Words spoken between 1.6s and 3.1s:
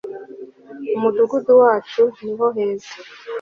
wacu niho heza